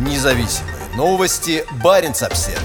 [0.00, 1.62] Независимые новости.
[1.84, 2.58] Барин обсерва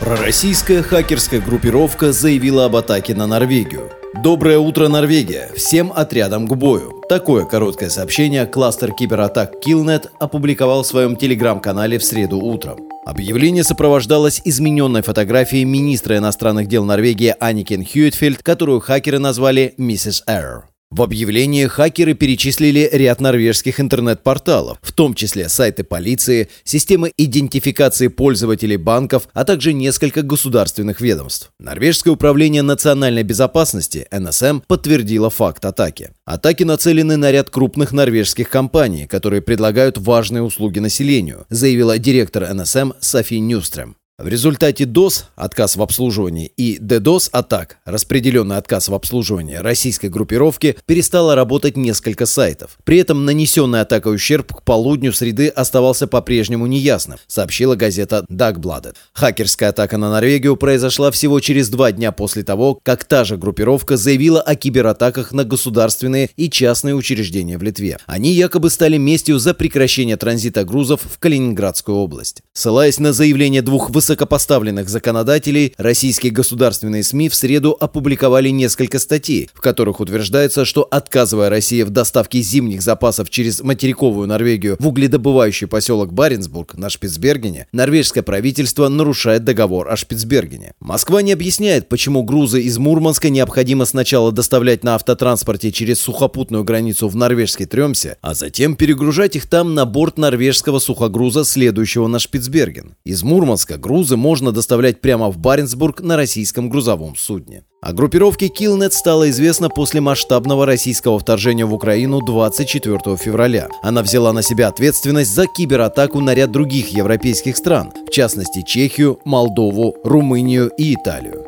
[0.00, 3.90] Пророссийская хакерская группировка заявила об атаке на Норвегию.
[4.24, 5.50] Доброе утро, Норвегия!
[5.54, 7.02] Всем отрядам к бою!
[7.06, 12.88] Такое короткое сообщение кластер кибератак Killnet опубликовал в своем телеграм-канале в среду утром.
[13.04, 20.70] Объявление сопровождалось измененной фотографией министра иностранных дел Норвегии Аникен Хьюитфельд, которую хакеры назвали «Миссис Эрр».
[20.92, 28.76] В объявлении хакеры перечислили ряд норвежских интернет-порталов, в том числе сайты полиции, системы идентификации пользователей
[28.76, 31.52] банков, а также несколько государственных ведомств.
[31.60, 36.10] Норвежское управление национальной безопасности, НСМ, подтвердило факт атаки.
[36.24, 42.94] Атаки нацелены на ряд крупных норвежских компаний, которые предлагают важные услуги населению, заявила директор НСМ
[42.98, 43.94] Софи Нюстрем.
[44.22, 50.76] В результате DOS, отказ в обслуживании, и DDoS атак, распределенный отказ в обслуживании российской группировки,
[50.84, 52.76] перестало работать несколько сайтов.
[52.84, 58.96] При этом нанесенный атакой ущерб к полудню среды оставался по-прежнему неясным, сообщила газета Dagbladet.
[59.14, 63.96] Хакерская атака на Норвегию произошла всего через два дня после того, как та же группировка
[63.96, 67.96] заявила о кибератаках на государственные и частные учреждения в Литве.
[68.04, 72.42] Они якобы стали местью за прекращение транзита грузов в Калининградскую область.
[72.52, 79.48] Ссылаясь на заявление двух высоких высокопоставленных законодателей российские государственные СМИ в среду опубликовали несколько статей,
[79.54, 85.68] в которых утверждается, что отказывая России в доставке зимних запасов через материковую Норвегию в угледобывающий
[85.68, 90.72] поселок Баренцбург на Шпицбергене, норвежское правительство нарушает договор о Шпицбергене.
[90.80, 97.06] Москва не объясняет, почему грузы из Мурманска необходимо сначала доставлять на автотранспорте через сухопутную границу
[97.06, 102.96] в норвежской Тремсе, а затем перегружать их там на борт норвежского сухогруза, следующего на Шпицберген.
[103.04, 107.64] Из Мурманска груз грузы можно доставлять прямо в Баренцбург на российском грузовом судне.
[107.82, 113.68] О группировке Killnet стало известно после масштабного российского вторжения в Украину 24 февраля.
[113.82, 119.20] Она взяла на себя ответственность за кибератаку на ряд других европейских стран, в частности Чехию,
[119.26, 121.44] Молдову, Румынию и Италию.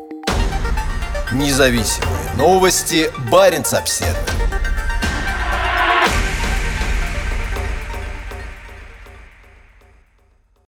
[1.31, 3.09] Независимые новости.
[3.31, 4.42] Барин обседный.